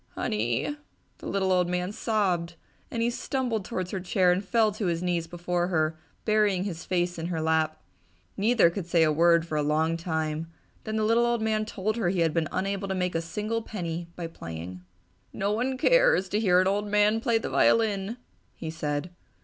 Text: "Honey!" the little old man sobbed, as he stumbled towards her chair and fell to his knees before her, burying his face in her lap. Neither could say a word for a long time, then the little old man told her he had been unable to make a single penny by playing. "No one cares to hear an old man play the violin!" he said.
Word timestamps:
"Honey!" 0.15 0.77
the 1.19 1.27
little 1.27 1.51
old 1.51 1.69
man 1.69 1.91
sobbed, 1.91 2.55
as 2.89 2.97
he 2.99 3.11
stumbled 3.11 3.63
towards 3.63 3.91
her 3.91 3.99
chair 3.99 4.31
and 4.31 4.43
fell 4.43 4.71
to 4.71 4.87
his 4.87 5.03
knees 5.03 5.27
before 5.27 5.67
her, 5.67 5.95
burying 6.25 6.63
his 6.63 6.85
face 6.85 7.19
in 7.19 7.27
her 7.27 7.39
lap. 7.39 7.79
Neither 8.35 8.71
could 8.71 8.87
say 8.87 9.03
a 9.03 9.11
word 9.11 9.45
for 9.45 9.57
a 9.57 9.61
long 9.61 9.97
time, 9.97 10.47
then 10.85 10.95
the 10.95 11.03
little 11.05 11.27
old 11.27 11.43
man 11.43 11.65
told 11.65 11.97
her 11.97 12.09
he 12.09 12.21
had 12.21 12.33
been 12.33 12.47
unable 12.51 12.87
to 12.87 12.95
make 12.95 13.13
a 13.13 13.21
single 13.21 13.61
penny 13.61 14.07
by 14.15 14.25
playing. 14.25 14.81
"No 15.33 15.51
one 15.51 15.77
cares 15.77 16.27
to 16.29 16.39
hear 16.39 16.59
an 16.59 16.67
old 16.67 16.87
man 16.87 17.19
play 17.21 17.37
the 17.37 17.49
violin!" 17.51 18.17
he 18.55 18.71
said. 18.71 19.11